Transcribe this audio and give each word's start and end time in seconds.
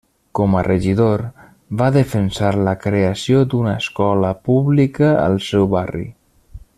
Com 0.37 0.53
a 0.59 0.61
regidor, 0.67 1.23
va 1.81 1.89
defensar 1.97 2.49
la 2.69 2.75
creació 2.87 3.43
d'una 3.53 3.77
escola 3.85 4.35
pública 4.51 5.13
al 5.29 5.41
seu 5.53 5.69
barri. 5.79 6.07